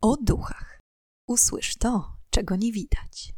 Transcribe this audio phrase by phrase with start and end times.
[0.00, 0.80] o duchach.
[1.26, 3.34] Usłysz to, czego nie widać.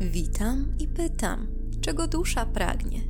[0.00, 1.48] Witam i pytam,
[1.80, 3.00] czego dusza pragnie.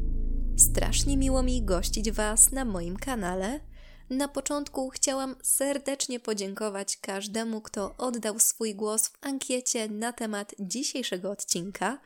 [0.56, 3.60] Strasznie miło mi gościć Was na moim kanale.
[4.10, 11.30] Na początku chciałam serdecznie podziękować każdemu, kto oddał swój głos w ankiecie na temat dzisiejszego
[11.30, 11.98] odcinka.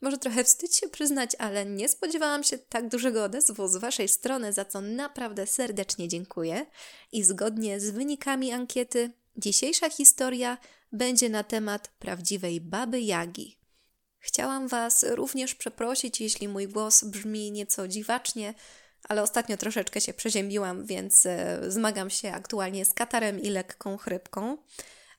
[0.00, 4.52] Może trochę wstyd się przyznać, ale nie spodziewałam się tak dużego odezwu z Waszej strony,
[4.52, 6.66] za co naprawdę serdecznie dziękuję.
[7.12, 10.58] I zgodnie z wynikami ankiety, dzisiejsza historia
[10.92, 13.58] będzie na temat prawdziwej baby Jagi.
[14.18, 18.54] Chciałam Was również przeprosić, jeśli mój głos brzmi nieco dziwacznie,
[19.08, 24.58] ale ostatnio troszeczkę się przeziębiłam, więc e, zmagam się aktualnie z katarem i lekką chrypką.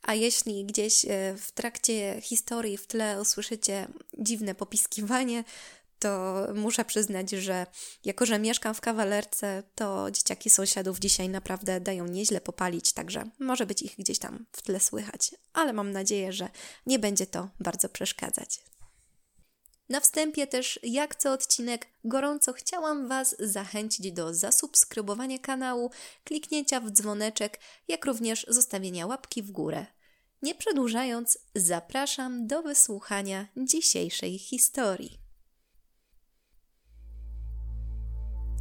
[0.02, 5.44] A jeśli gdzieś e, w trakcie historii w tle usłyszycie dziwne popiskiwanie,
[6.00, 7.66] to muszę przyznać, że
[8.06, 13.66] jako, że mieszkam w kawalerce, to dzieciaki sąsiadów dzisiaj naprawdę dają nieźle popalić, także może
[13.66, 16.50] być ich gdzieś tam w tle słychać, ale mam nadzieję, że
[16.86, 18.60] nie będzie to bardzo przeszkadzać.
[19.90, 25.92] Na wstępie też, jak co odcinek, gorąco chciałam Was zachęcić do zasubskrybowania kanału,
[26.24, 29.86] kliknięcia w dzwoneczek, jak również zostawienia łapki w górę.
[30.42, 35.18] Nie przedłużając, zapraszam do wysłuchania dzisiejszej historii.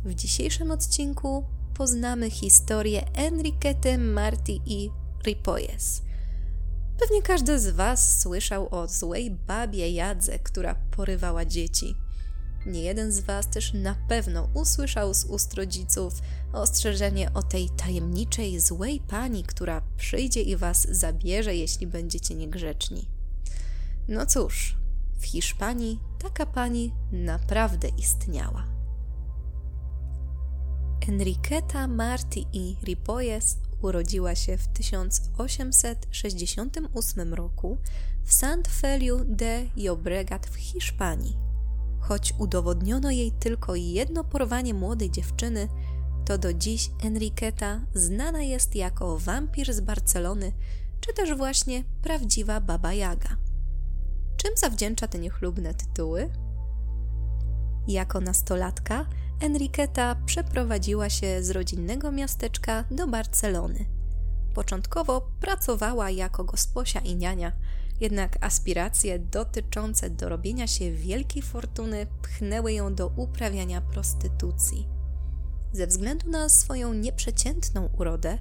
[0.04, 4.90] W dzisiejszym odcinku poznamy historię Enriquete Marti i
[5.24, 6.02] Ripoyes–
[6.98, 11.94] Pewnie każdy z Was słyszał o złej babie Jadze, która porywała dzieci.
[12.66, 16.20] Nie jeden z Was też na pewno usłyszał z ust rodziców
[16.52, 23.08] ostrzeżenie o tej tajemniczej, złej pani, która przyjdzie i Was zabierze, jeśli będziecie niegrzeczni.
[24.08, 24.76] No cóż,
[25.18, 28.64] w Hiszpanii taka pani naprawdę istniała.
[31.08, 37.78] Enriqueta Marti i Ripoyes urodziła się w 1868 roku
[38.24, 41.45] w Sant Feliu de Llobregat w Hiszpanii.
[42.08, 45.68] Choć udowodniono jej tylko jedno porwanie młodej dziewczyny,
[46.24, 50.52] to do dziś Enriqueta znana jest jako wampir z Barcelony,
[51.00, 53.36] czy też właśnie prawdziwa Baba Jaga.
[54.36, 56.30] Czym zawdzięcza te niechlubne tytuły?
[57.88, 59.06] Jako nastolatka
[59.40, 63.86] Enriqueta przeprowadziła się z rodzinnego miasteczka do Barcelony.
[64.54, 67.52] Początkowo pracowała jako gosposia i niania,
[68.00, 74.88] jednak aspiracje dotyczące dorobienia się wielkiej fortuny pchnęły ją do uprawiania prostytucji.
[75.72, 78.38] Ze względu na swoją nieprzeciętną urodę,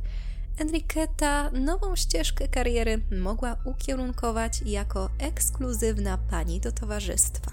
[0.57, 7.51] Enriqueta nową ścieżkę kariery mogła ukierunkować jako ekskluzywna pani do towarzystwa.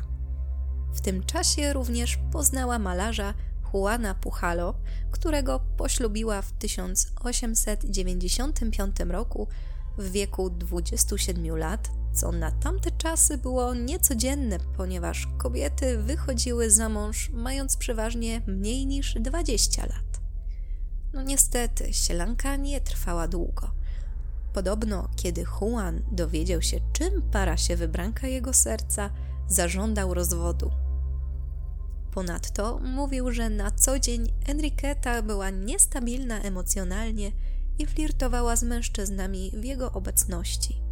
[0.94, 3.34] W tym czasie również poznała malarza
[3.74, 4.74] Juana Puchalo,
[5.10, 9.48] którego poślubiła w 1895 roku
[9.98, 17.30] w wieku 27 lat, co na tamte czasy było niecodzienne, ponieważ kobiety wychodziły za mąż
[17.30, 20.20] mając przeważnie mniej niż 20 lat.
[21.12, 23.70] No niestety, sielanka nie trwała długo.
[24.52, 29.10] Podobno, kiedy Juan dowiedział się, czym para się wybranka jego serca,
[29.48, 30.70] zażądał rozwodu.
[32.12, 37.32] Ponadto mówił, że na co dzień Enriqueta była niestabilna emocjonalnie
[37.82, 40.82] i flirtowała z mężczyznami w jego obecności.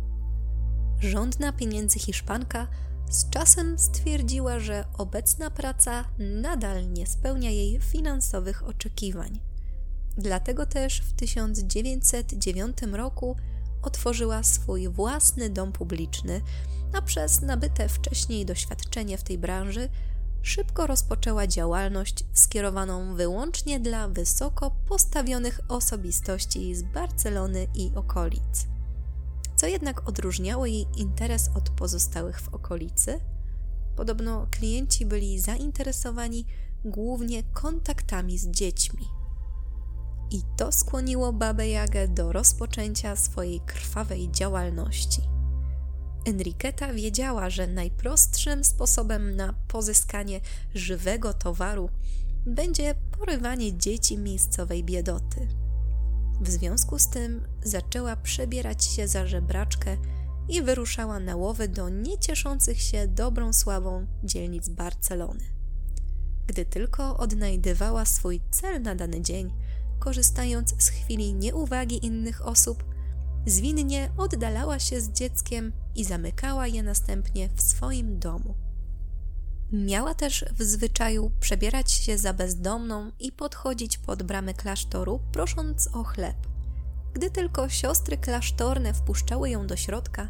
[1.01, 2.69] Żądna pieniędzy Hiszpanka
[3.11, 9.41] z czasem stwierdziła, że obecna praca nadal nie spełnia jej finansowych oczekiwań.
[10.19, 13.37] Dlatego też w 1909 roku
[13.83, 16.41] otworzyła swój własny dom publiczny,
[16.93, 19.89] a przez nabyte wcześniej doświadczenie w tej branży
[20.43, 28.67] szybko rozpoczęła działalność skierowaną wyłącznie dla wysoko postawionych osobistości z Barcelony i okolic.
[29.57, 33.21] Co jednak odróżniało jej interes od pozostałych w okolicy?
[33.97, 36.47] Podobno klienci byli zainteresowani
[36.85, 39.05] głównie kontaktami z dziećmi.
[40.31, 45.23] I to skłoniło babę Jagę do rozpoczęcia swojej krwawej działalności.
[46.25, 50.41] Enriqueta wiedziała, że najprostszym sposobem na pozyskanie
[50.75, 51.91] żywego towaru
[52.47, 55.49] będzie porywanie dzieci miejscowej biedoty.
[56.41, 59.97] W związku z tym zaczęła przebierać się za żebraczkę
[60.49, 65.45] i wyruszała na łowy do niecieszących się dobrą sławą dzielnic Barcelony.
[66.47, 69.53] Gdy tylko odnajdywała swój cel na dany dzień,
[69.99, 72.85] korzystając z chwili nieuwagi innych osób,
[73.47, 78.55] zwinnie oddalała się z dzieckiem i zamykała je następnie w swoim domu.
[79.73, 86.05] Miała też w zwyczaju przebierać się za bezdomną i podchodzić pod bramę klasztoru, prosząc o
[86.05, 86.37] chleb.
[87.15, 90.29] Gdy tylko siostry klasztorne wpuszczały ją do środka,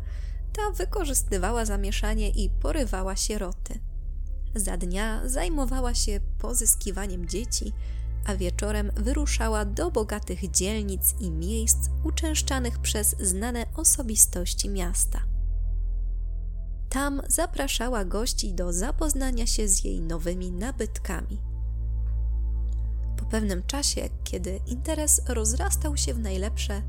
[0.52, 3.80] ta wykorzystywała zamieszanie i porywała sieroty.
[4.54, 7.72] Za dnia zajmowała się pozyskiwaniem dzieci,
[8.26, 15.20] a wieczorem wyruszała do bogatych dzielnic i miejsc uczęszczanych przez znane osobistości miasta.
[16.88, 21.40] Tam zapraszała gości do zapoznania się z jej nowymi nabytkami.
[23.16, 26.82] Po pewnym czasie, kiedy interes rozrastał się w najlepsze,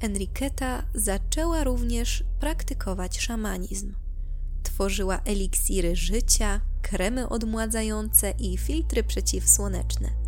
[0.00, 3.94] Enriqueta zaczęła również praktykować szamanizm.
[4.62, 10.21] Tworzyła eliksiry życia, kremy odmładzające i filtry przeciwsłoneczne.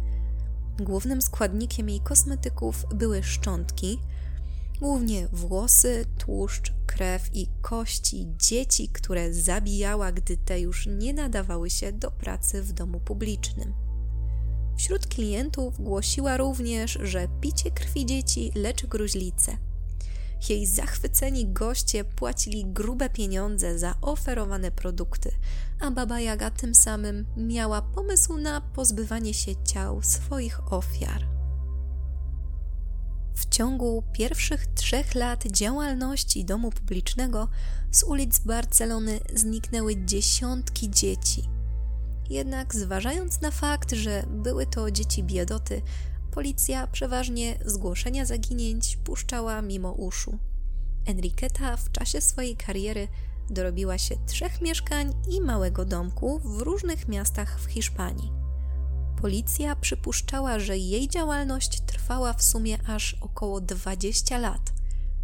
[0.80, 3.98] Głównym składnikiem jej kosmetyków były szczątki,
[4.80, 11.92] głównie włosy, tłuszcz, krew i kości dzieci, które zabijała, gdy te już nie nadawały się
[11.92, 13.74] do pracy w domu publicznym.
[14.76, 19.56] Wśród klientów głosiła również, że picie krwi dzieci leczy gruźlicę.
[20.48, 25.32] Jej zachwyceni goście płacili grube pieniądze za oferowane produkty,
[25.80, 31.26] a Baba Jaga tym samym miała pomysł na pozbywanie się ciał swoich ofiar.
[33.34, 37.48] W ciągu pierwszych trzech lat działalności domu publicznego
[37.90, 41.48] z ulic Barcelony zniknęły dziesiątki dzieci.
[42.30, 45.82] Jednak zważając na fakt, że były to dzieci biedoty,
[46.34, 50.38] policja przeważnie zgłoszenia zaginięć puszczała mimo uszu.
[51.06, 53.08] Enriqueta w czasie swojej kariery
[53.50, 58.32] dorobiła się trzech mieszkań i małego domku w różnych miastach w Hiszpanii.
[59.20, 64.72] Policja przypuszczała, że jej działalność trwała w sumie aż około 20 lat,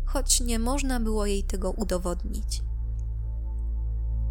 [0.05, 2.63] choć nie można było jej tego udowodnić.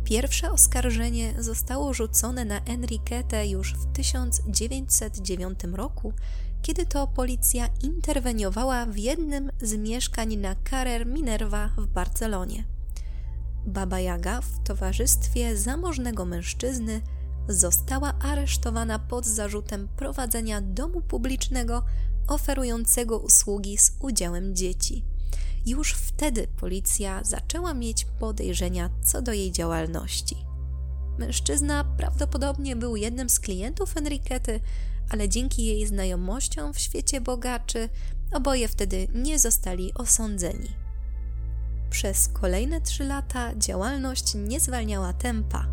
[0.03, 6.13] Pierwsze oskarżenie zostało rzucone na Enriquetę już w 1909 roku,
[6.61, 12.63] kiedy to policja interweniowała w jednym z mieszkań na Carrer Minerva w Barcelonie.
[13.65, 17.01] Baba Jaga w towarzystwie zamożnego mężczyzny
[17.47, 21.83] została aresztowana pod zarzutem prowadzenia domu publicznego
[22.27, 25.03] oferującego usługi z udziałem dzieci.
[25.65, 30.35] Już wtedy policja zaczęła mieć podejrzenia co do jej działalności.
[31.17, 34.59] Mężczyzna prawdopodobnie był jednym z klientów Enriquety,
[35.09, 37.89] ale dzięki jej znajomościom w świecie bogaczy
[38.33, 40.69] oboje wtedy nie zostali osądzeni.
[41.89, 45.65] Przez kolejne trzy lata działalność nie zwalniała tempa,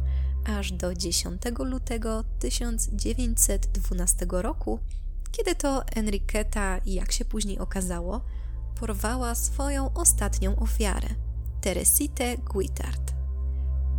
[0.47, 4.79] aż do 10 lutego 1912 roku,
[5.33, 8.21] kiedy to Enriqueta, jak się później okazało,
[8.81, 11.09] porwała swoją ostatnią ofiarę,
[11.61, 13.16] Teresite Guitart.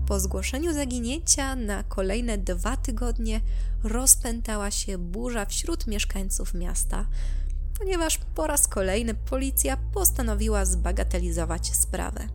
[0.08, 3.42] Po zgłoszeniu zaginięcia na kolejne dwa tygodnie
[3.84, 7.08] rozpętała się burza wśród mieszkańców miasta,
[7.80, 12.28] ponieważ po raz kolejny policja postanowiła zbagatelizować sprawę.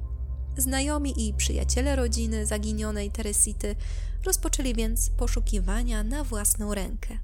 [0.56, 3.76] Znajomi i przyjaciele rodziny zaginionej Teresity
[4.24, 7.18] rozpoczęli więc poszukiwania na własną rękę.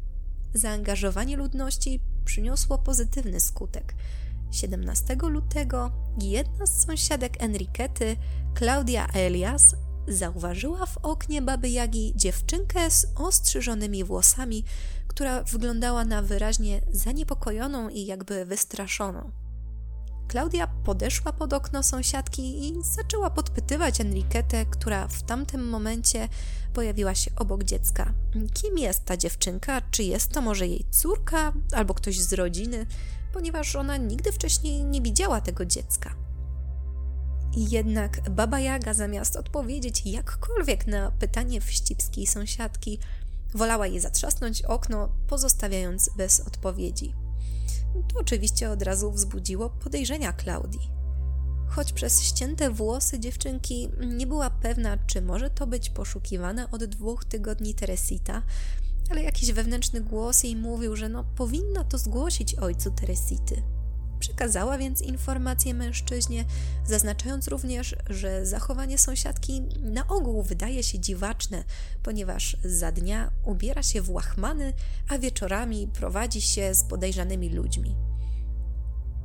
[0.54, 3.94] Zaangażowanie ludności przyniosło pozytywny skutek.
[4.50, 5.92] 17 lutego
[6.22, 8.16] jedna z sąsiadek Enriquety,
[8.58, 9.74] Claudia Elias,
[10.08, 14.64] zauważyła w oknie baby Jagi dziewczynkę z ostrzyżonymi włosami,
[15.06, 19.30] która wyglądała na wyraźnie zaniepokojoną i jakby wystraszoną.
[20.28, 26.28] Klaudia podeszła pod okno sąsiadki i zaczęła podpytywać Enriquetę, która w tamtym momencie
[26.72, 28.14] pojawiła się obok dziecka.
[28.54, 29.82] Kim jest ta dziewczynka?
[29.90, 32.86] Czy jest to może jej córka albo ktoś z rodziny?
[33.32, 36.27] Ponieważ ona nigdy wcześniej nie widziała tego dziecka.
[37.56, 42.98] Jednak Baba Jaga zamiast odpowiedzieć jakkolwiek na pytanie wścibskiej sąsiadki,
[43.54, 47.14] wolała jej zatrzasnąć okno, pozostawiając bez odpowiedzi.
[48.12, 50.90] To oczywiście od razu wzbudziło podejrzenia Klaudii.
[51.68, 57.24] Choć przez ścięte włosy dziewczynki nie była pewna, czy może to być poszukiwana od dwóch
[57.24, 58.42] tygodni Teresita,
[59.10, 63.62] ale jakiś wewnętrzny głos jej mówił, że no powinna to zgłosić ojcu Teresity.
[64.18, 66.44] Przekazała więc informację mężczyźnie,
[66.86, 71.64] zaznaczając również, że zachowanie sąsiadki na ogół wydaje się dziwaczne,
[72.02, 74.72] ponieważ za dnia ubiera się w łachmany,
[75.08, 77.96] a wieczorami prowadzi się z podejrzanymi ludźmi.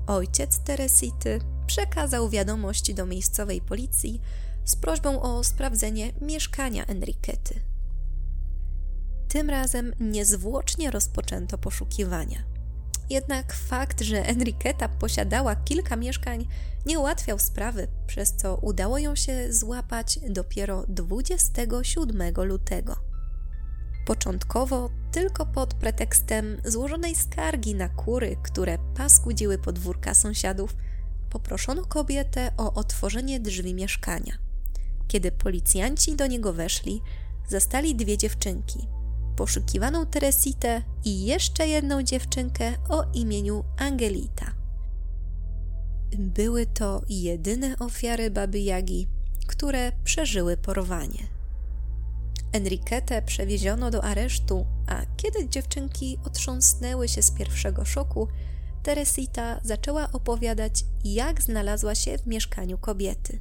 [0.08, 4.22] Ojciec Teresity przekazał wiadomość do miejscowej policji
[4.66, 7.60] z prośbą o sprawdzenie mieszkania Enriquety.
[9.28, 12.53] Tym razem niezwłocznie rozpoczęto poszukiwania.
[13.10, 16.48] Jednak fakt, że Enriqueta posiadała kilka mieszkań,
[16.86, 22.96] nie ułatwiał sprawy, przez co udało ją się złapać dopiero 27 lutego.
[24.06, 30.76] Początkowo tylko pod pretekstem złożonej skargi na kury, które paskudziły podwórka sąsiadów,
[31.30, 34.34] poproszono kobietę o otworzenie drzwi mieszkania.
[35.08, 37.02] Kiedy policjanci do niego weszli,
[37.48, 38.88] zastali dwie dziewczynki.
[39.36, 44.54] Poszukiwaną Teresitę i jeszcze jedną dziewczynkę o imieniu Angelita.
[46.18, 49.08] Były to jedyne ofiary baby Jagi,
[49.48, 51.28] które przeżyły porwanie.
[52.52, 58.28] Enriquetę przewieziono do aresztu, a kiedy dziewczynki otrząsnęły się z pierwszego szoku,
[58.84, 63.40] Teresita zaczęła opowiadać, jak znalazła się w mieszkaniu kobiety.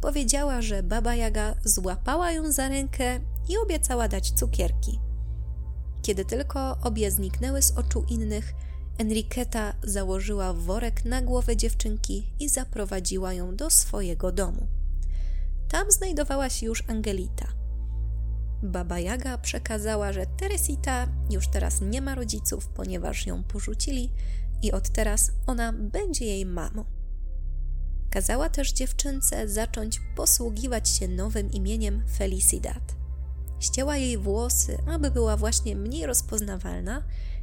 [0.00, 5.00] Powiedziała, że baba Jaga złapała ją za rękę i obiecała dać cukierki.
[6.02, 8.54] Kiedy tylko obie zniknęły z oczu innych,
[8.98, 14.66] Enriqueta założyła worek na głowę dziewczynki i zaprowadziła ją do swojego domu.
[15.68, 17.46] Tam znajdowała się już Angelita.
[18.62, 24.12] Baba Jaga przekazała, że Teresita już teraz nie ma rodziców, ponieważ ją porzucili
[24.62, 26.84] i od teraz ona będzie jej mamą.
[28.10, 32.94] Kazała też dziewczynce zacząć posługiwać się nowym imieniem Felicidad.
[33.60, 37.02] Ścięła jej włosy, aby była właśnie mniej rozpoznawalna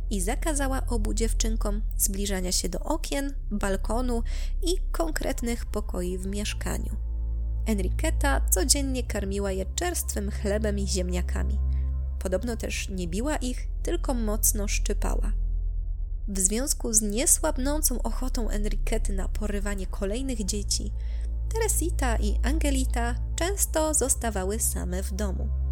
[0.10, 4.24] i zakazała obu dziewczynkom zbliżania się do okien, balkonu
[4.63, 6.95] i konkretnych pokoi w mieszkaniu.
[7.65, 11.60] Enriqueta codziennie karmiła je czerstwym chlebem i ziemniakami.
[12.19, 15.31] Podobno też nie biła ich, tylko mocno szczypała.
[16.27, 20.91] W związku z niesłabnącą ochotą Enriquety na porywanie kolejnych dzieci,
[21.53, 25.64] Teresita i Angelita często zostawały same w domu.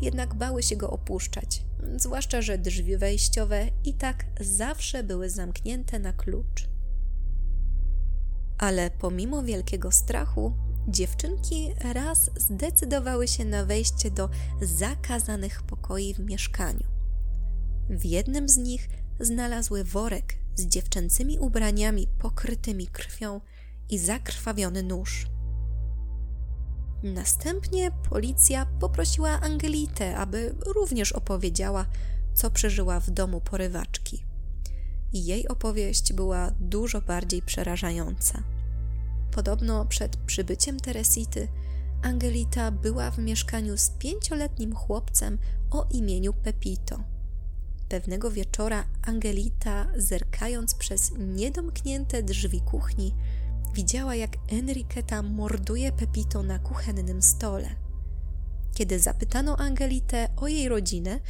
[0.00, 1.62] Jednak bały się go opuszczać,
[1.96, 6.68] zwłaszcza że drzwi wejściowe i tak zawsze były zamknięte na klucz.
[8.58, 10.52] Ale pomimo wielkiego strachu,
[10.88, 14.28] dziewczynki raz zdecydowały się na wejście do
[14.62, 16.84] zakazanych pokoi w mieszkaniu.
[17.90, 18.88] W jednym z nich
[19.20, 23.40] znalazły worek z dziewczęcymi ubraniami pokrytymi krwią
[23.90, 25.26] i zakrwawiony nóż.
[27.02, 31.86] Następnie policja poprosiła Angelitę, aby również opowiedziała,
[32.34, 34.24] co przeżyła w domu porywaczki.
[35.12, 38.42] Jej opowieść była dużo bardziej przerażająca.
[39.30, 41.48] Podobno przed przybyciem Teresity
[42.02, 45.38] Angelita była w mieszkaniu z pięcioletnim chłopcem
[45.70, 47.04] o imieniu Pepito.
[47.88, 53.14] Pewnego wieczora Angelita, zerkając przez niedomknięte drzwi kuchni,
[53.76, 57.68] widziała, jak Enriqueta morduje Pepito na kuchennym stole.
[58.74, 61.20] Kiedy zapytano Angelitę o jej rodzinę,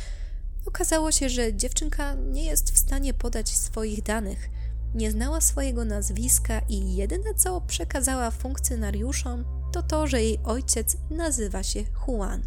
[0.66, 4.48] okazało się, że dziewczynka nie jest w stanie podać swoich danych,
[4.94, 11.62] nie znała swojego nazwiska i jedyne co przekazała funkcjonariuszom to to, że jej ojciec nazywa
[11.62, 12.42] się Juan.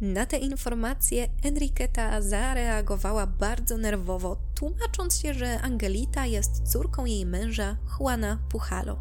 [0.00, 7.76] Na te informacje Enriqueta zareagowała bardzo nerwowo, tłumacząc się, że Angelita jest córką jej męża
[8.00, 8.98] Juana Puchalo.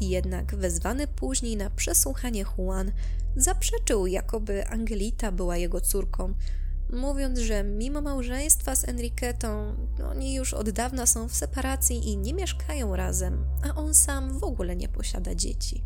[0.00, 2.92] Jednak wezwany później na przesłuchanie Juan
[3.36, 6.34] zaprzeczył, jakoby Angelita była jego córką,
[6.92, 9.76] mówiąc, że mimo małżeństwa z Enriquetą,
[10.10, 14.44] oni już od dawna są w separacji i nie mieszkają razem, a on sam w
[14.44, 15.84] ogóle nie posiada dzieci.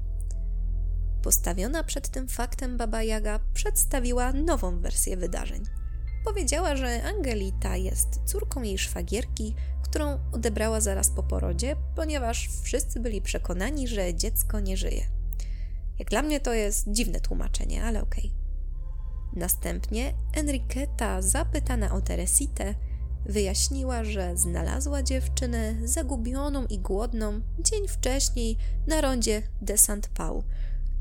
[1.22, 5.83] Postawiona przed tym faktem Baba Jaga przedstawiła nową wersję wydarzeń.
[6.24, 13.22] Powiedziała, że Angelita jest córką jej szwagierki, którą odebrała zaraz po porodzie, ponieważ wszyscy byli
[13.22, 15.06] przekonani, że dziecko nie żyje.
[15.98, 18.24] Jak dla mnie to jest dziwne tłumaczenie, ale okej.
[18.24, 19.40] Okay.
[19.40, 22.74] Następnie Enriqueta, zapytana o Teresitę,
[23.26, 30.42] wyjaśniła, że znalazła dziewczynę zagubioną i głodną dzień wcześniej na rondzie de Saint Paul–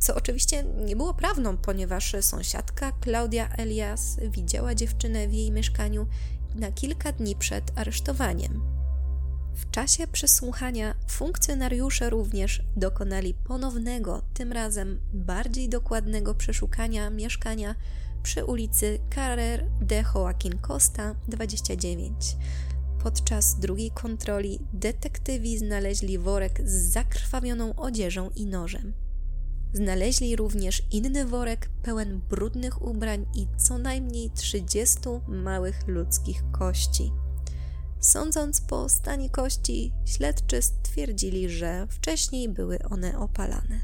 [0.03, 6.07] co oczywiście nie było prawdą, ponieważ sąsiadka Klaudia Elias widziała dziewczynę w jej mieszkaniu
[6.55, 8.61] na kilka dni przed aresztowaniem.
[9.55, 17.75] W czasie przesłuchania funkcjonariusze również dokonali ponownego, tym razem bardziej dokładnego przeszukania mieszkania
[18.23, 22.37] przy ulicy Carrer de Joaquin Costa 29.
[23.03, 29.02] Podczas drugiej kontroli detektywi znaleźli worek z zakrwawioną odzieżą i nożem.
[29.73, 37.11] Znaleźli również inny worek pełen brudnych ubrań i co najmniej 30 małych ludzkich kości.
[37.99, 43.79] Sądząc po stanie kości, śledczy stwierdzili, że wcześniej były one opalane.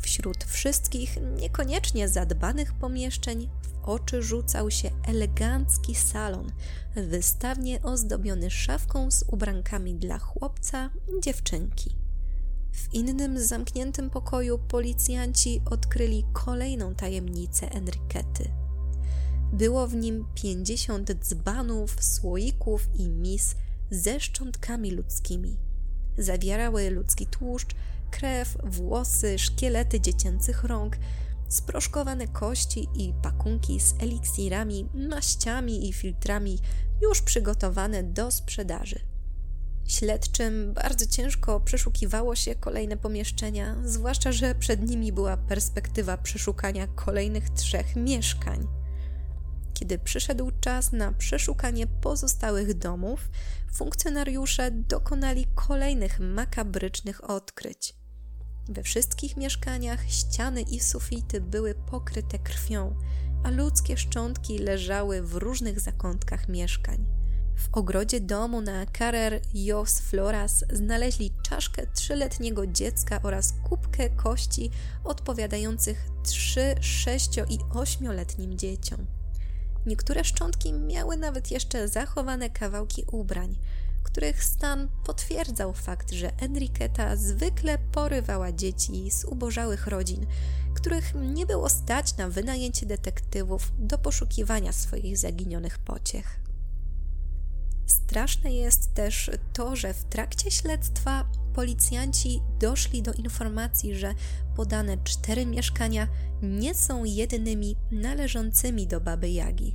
[0.00, 6.52] Wśród wszystkich niekoniecznie zadbanych pomieszczeń w oczy rzucał się elegancki salon,
[6.96, 12.01] wystawnie ozdobiony szafką z ubrankami dla chłopca i dziewczynki.
[12.72, 18.50] W innym zamkniętym pokoju policjanci odkryli kolejną tajemnicę Enriquety.
[19.52, 23.54] Było w nim pięćdziesiąt dzbanów, słoików i mis
[23.90, 25.56] ze szczątkami ludzkimi.
[26.18, 27.74] Zawierały ludzki tłuszcz,
[28.10, 30.96] krew, włosy, szkielety dziecięcych rąk,
[31.48, 36.58] sproszkowane kości i pakunki z eliksirami, maściami i filtrami
[37.02, 39.11] już przygotowane do sprzedaży.
[39.92, 47.50] Śledczym bardzo ciężko przeszukiwało się kolejne pomieszczenia, zwłaszcza że przed nimi była perspektywa przeszukania kolejnych
[47.50, 48.66] trzech mieszkań.
[49.74, 53.28] Kiedy przyszedł czas na przeszukanie pozostałych domów,
[53.72, 57.94] funkcjonariusze dokonali kolejnych makabrycznych odkryć.
[58.68, 62.96] We wszystkich mieszkaniach ściany i sufity były pokryte krwią,
[63.44, 67.21] a ludzkie szczątki leżały w różnych zakątkach mieszkań.
[67.62, 74.70] W ogrodzie domu na Carrer Jos Floras znaleźli czaszkę trzyletniego dziecka oraz kubkę kości
[75.04, 79.06] odpowiadających 3, 6 i 8-letnim dzieciom.
[79.86, 83.58] Niektóre szczątki miały nawet jeszcze zachowane kawałki ubrań,
[84.02, 90.26] których stan potwierdzał fakt, że Enriqueta zwykle porywała dzieci z ubożałych rodzin,
[90.74, 96.42] których nie było stać na wynajęcie detektywów do poszukiwania swoich zaginionych pociech.
[97.86, 101.24] Straszne jest też to, że w trakcie śledztwa
[101.54, 104.14] policjanci doszli do informacji, że
[104.56, 106.08] podane cztery mieszkania
[106.42, 109.74] nie są jedynymi należącymi do baby Jagi.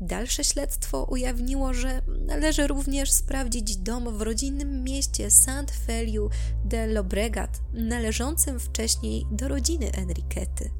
[0.00, 6.30] Dalsze śledztwo ujawniło, że należy również sprawdzić dom w rodzinnym mieście Saint Feliu
[6.64, 10.70] de Lobregat, należącym wcześniej do rodziny Enriquety.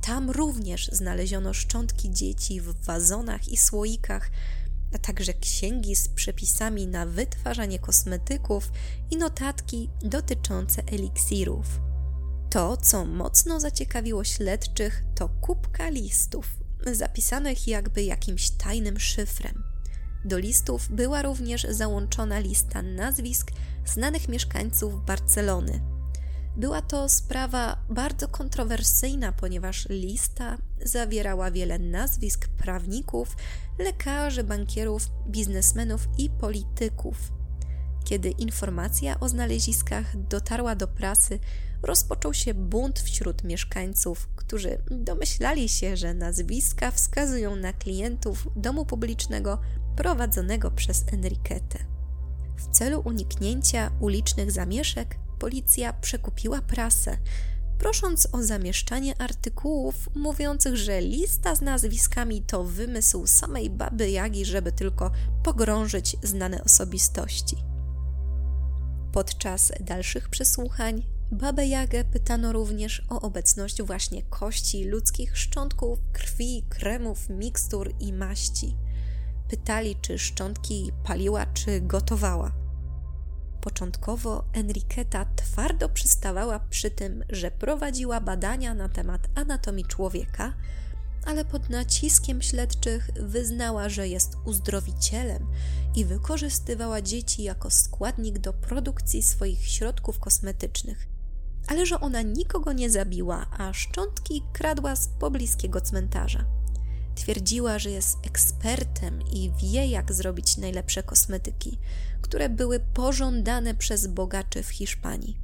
[0.00, 4.30] Tam również znaleziono szczątki dzieci w wazonach i słoikach,
[4.94, 8.72] a także księgi z przepisami na wytwarzanie kosmetyków
[9.10, 11.66] i notatki dotyczące eliksirów.
[12.50, 16.46] To, co mocno zaciekawiło śledczych, to kubka listów,
[16.92, 19.62] zapisanych jakby jakimś tajnym szyfrem.
[20.24, 23.50] Do listów była również załączona lista nazwisk
[23.86, 25.97] znanych mieszkańców Barcelony.
[26.58, 33.36] Była to sprawa bardzo kontrowersyjna, ponieważ lista zawierała wiele nazwisk prawników,
[33.78, 37.16] lekarzy, bankierów, biznesmenów i polityków.
[38.04, 41.38] Kiedy informacja o znaleziskach dotarła do prasy,
[41.82, 49.60] rozpoczął się bunt wśród mieszkańców, którzy domyślali się, że nazwiska wskazują na klientów domu publicznego
[49.96, 51.78] prowadzonego przez Enriquetę.
[52.56, 57.18] W celu uniknięcia ulicznych zamieszek, policja przekupiła prasę,
[57.78, 64.72] prosząc o zamieszczanie artykułów mówiących, że lista z nazwiskami to wymysł samej baby Jagi, żeby
[64.72, 65.10] tylko
[65.42, 67.56] pogrążyć znane osobistości.
[69.12, 77.28] Podczas dalszych przesłuchań Babę Jagę pytano również o obecność właśnie kości, ludzkich szczątków, krwi, kremów,
[77.28, 78.76] mikstur i maści.
[79.48, 82.52] Pytali, czy szczątki paliła, czy gotowała.
[83.60, 90.54] Początkowo Enriqueta twardo przystawała przy tym, że prowadziła badania na temat anatomii człowieka,
[91.26, 95.46] ale pod naciskiem śledczych wyznała, że jest uzdrowicielem
[95.94, 101.08] i wykorzystywała dzieci jako składnik do produkcji swoich środków kosmetycznych
[101.68, 106.57] ale że ona nikogo nie zabiła, a szczątki kradła z pobliskiego cmentarza.
[107.18, 111.78] Twierdziła, że jest ekspertem i wie, jak zrobić najlepsze kosmetyki,
[112.22, 115.38] które były pożądane przez bogaczy w Hiszpanii.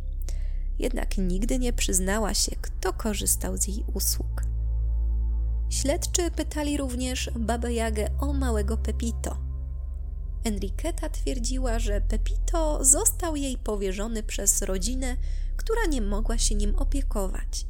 [0.79, 4.43] Jednak nigdy nie przyznała się, kto korzystał z jej usług.
[5.71, 9.37] Śledczy pytali również babę Jagę o małego Pepito.
[10.45, 15.17] Enriqueta twierdziła, że Pepito został jej powierzony przez rodzinę
[15.57, 17.67] która nie mogła się nim opiekować.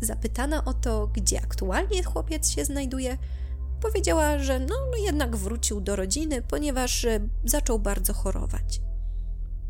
[0.00, 3.18] Zapytana o to, gdzie aktualnie chłopiec się znajduje,
[3.80, 8.80] powiedziała, że no, jednak wrócił do rodziny, ponieważ e, zaczął bardzo chorować.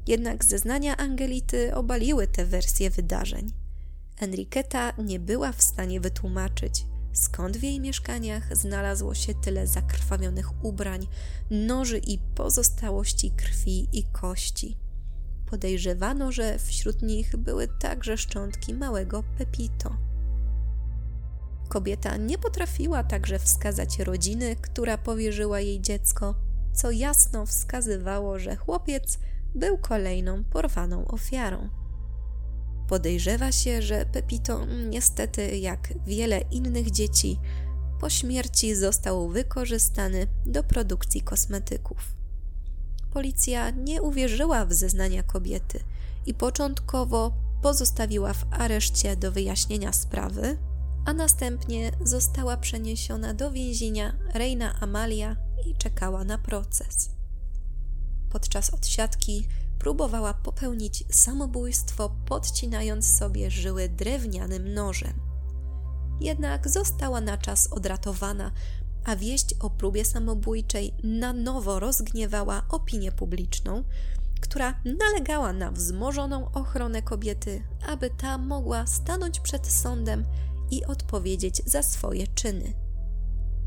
[0.06, 3.52] Jednak zeznania Angelity obaliły te wersje wydarzeń.
[4.20, 11.06] Enriqueta nie była w stanie wytłumaczyć, skąd w jej mieszkaniach znalazło się tyle zakrwawionych ubrań,
[11.50, 14.76] noży i pozostałości krwi i kości.
[15.46, 20.09] Podejrzewano, że wśród nich były także szczątki małego Pepito.
[21.70, 26.34] Kobieta nie potrafiła także wskazać rodziny, która powierzyła jej dziecko,
[26.72, 29.18] co jasno wskazywało, że chłopiec
[29.54, 31.68] był kolejną porwaną ofiarą.
[32.88, 37.38] Podejrzewa się, że Pepito, niestety jak wiele innych dzieci,
[38.00, 42.14] po śmierci został wykorzystany do produkcji kosmetyków.
[43.12, 45.80] policja nie uwierzyła w zeznania kobiety
[46.26, 50.58] i początkowo pozostawiła w areszcie do wyjaśnienia sprawy,
[51.04, 55.36] a następnie została przeniesiona do więzienia Reina Amalia
[55.66, 57.10] i czekała na proces.
[58.30, 65.12] Podczas odsiadki próbowała popełnić samobójstwo, podcinając sobie żyły drewnianym nożem.
[66.20, 68.52] Jednak została na czas odratowana,
[69.04, 73.84] a wieść o próbie samobójczej na nowo rozgniewała opinię publiczną,
[74.40, 80.24] która nalegała na wzmożoną ochronę kobiety, aby ta mogła stanąć przed sądem
[80.70, 82.72] i odpowiedzieć za swoje czyny.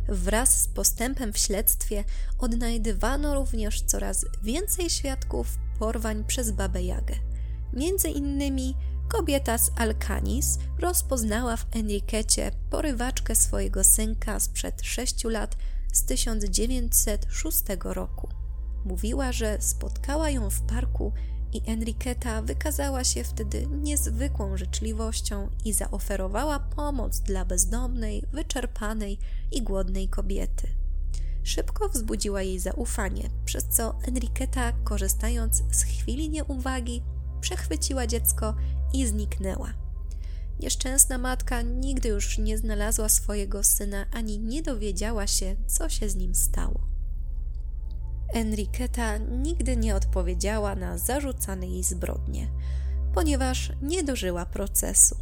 [0.07, 2.03] Wraz z postępem w śledztwie
[2.39, 7.15] odnajdywano również coraz więcej świadków porwań przez Babę Jagę.
[7.73, 8.75] Między innymi
[9.07, 15.57] kobieta z Alcanis rozpoznała w Enriquecie porywaczkę swojego synka sprzed sześciu lat
[15.93, 18.29] z 1906 roku.
[18.85, 21.13] Mówiła, że spotkała ją w parku
[21.53, 29.17] i Enriqueta wykazała się wtedy niezwykłą życzliwością i zaoferowała pomoc dla bezdomnej, wyczerpanej
[29.51, 30.67] i głodnej kobiety.
[31.43, 37.03] Szybko wzbudziła jej zaufanie, przez co Enriqueta, korzystając z chwili nieuwagi,
[37.41, 38.55] przechwyciła dziecko
[38.93, 39.73] i zniknęła.
[40.59, 46.15] Nieszczęsna matka nigdy już nie znalazła swojego syna ani nie dowiedziała się, co się z
[46.15, 46.92] nim stało.
[48.33, 52.47] Enriqueta nigdy nie odpowiedziała na zarzucane jej zbrodnie,
[53.13, 55.15] ponieważ nie dożyła procesu.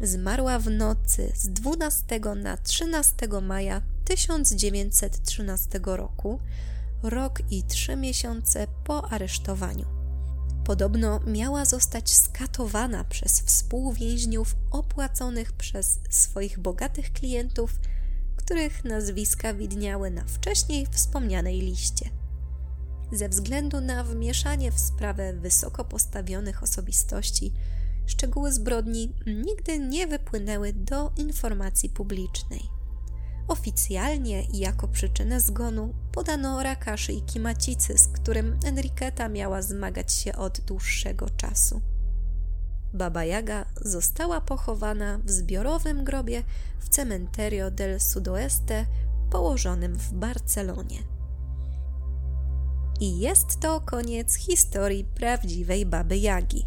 [0.00, 6.40] Zmarła w nocy z 12 na 13 maja 1913 roku,
[7.02, 9.86] rok i trzy miesiące po aresztowaniu.
[10.64, 17.80] Podobno miała zostać skatowana przez współwięźniów opłaconych przez swoich bogatych klientów,
[18.36, 22.19] których nazwiska widniały na wcześniej wspomnianej liście
[23.12, 27.52] ze względu na wmieszanie w sprawę wysoko postawionych osobistości,
[28.06, 32.60] szczegóły zbrodni nigdy nie wypłynęły do informacji publicznej.
[33.48, 40.60] Oficjalnie jako przyczynę zgonu podano raka szyjki macicy, z którym Enriqueta miała zmagać się od
[40.60, 41.80] dłuższego czasu.
[42.94, 46.42] Baba Jaga została pochowana w zbiorowym grobie
[46.78, 48.86] w Cementerio del Sudoeste
[49.30, 51.19] położonym w Barcelonie.
[53.00, 56.66] I jest to koniec historii prawdziwej baby Jagi.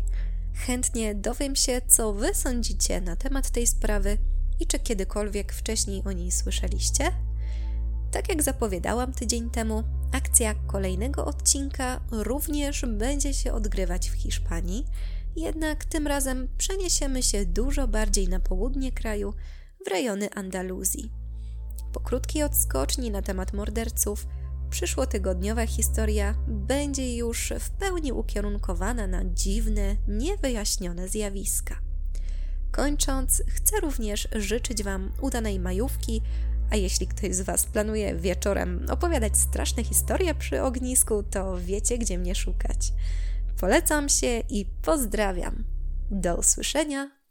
[0.55, 4.17] Chętnie dowiem się, co wy sądzicie na temat tej sprawy
[4.59, 7.11] i czy kiedykolwiek wcześniej o niej słyszeliście.
[8.11, 14.85] Tak jak zapowiadałam tydzień temu, akcja kolejnego odcinka również będzie się odgrywać w Hiszpanii,
[15.35, 19.33] jednak tym razem przeniesiemy się dużo bardziej na południe kraju,
[19.85, 21.11] w rejony Andaluzji.
[21.93, 24.27] Po krótkiej odskoczni na temat morderców,
[24.73, 31.79] przyszłotygodniowa historia będzie już w pełni ukierunkowana na dziwne, niewyjaśnione zjawiska.
[32.71, 36.21] Kończąc, chcę również życzyć Wam udanej majówki,
[36.71, 42.17] a jeśli ktoś z Was planuje wieczorem opowiadać straszne historie przy ognisku, to wiecie, gdzie
[42.17, 42.93] mnie szukać.
[43.59, 45.63] Polecam się i pozdrawiam.
[46.11, 47.22] Do usłyszenia